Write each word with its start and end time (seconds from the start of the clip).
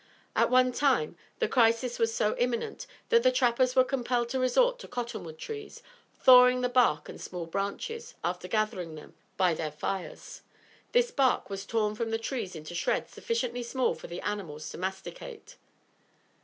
At 0.35 0.49
one 0.49 0.71
time 0.71 1.15
the 1.37 1.47
crisis 1.47 1.99
was 1.99 2.11
so 2.11 2.35
imminent, 2.39 2.87
that 3.09 3.21
the 3.21 3.31
trappers 3.31 3.75
were 3.75 3.83
compelled 3.83 4.29
to 4.29 4.39
resort 4.39 4.79
to 4.79 4.87
cottonwood 4.87 5.37
trees, 5.37 5.83
thawing 6.15 6.61
the 6.61 6.69
bark 6.69 7.07
and 7.07 7.21
small 7.21 7.45
branches, 7.45 8.15
after 8.23 8.47
gathering 8.47 8.95
them, 8.95 9.13
by 9.37 9.53
their 9.53 9.69
fires. 9.71 10.41
This 10.91 11.11
bark 11.11 11.51
was 11.51 11.67
torn 11.67 11.93
from 11.93 12.09
the 12.09 12.17
trees 12.17 12.55
in 12.55 12.63
shreds 12.65 13.11
sufficiently 13.11 13.61
small 13.61 13.93
for 13.93 14.07
the 14.07 14.21
animals 14.21 14.71
to 14.71 14.79
masticate. 14.79 15.57